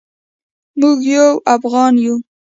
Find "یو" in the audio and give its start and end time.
1.15-1.29, 2.05-2.15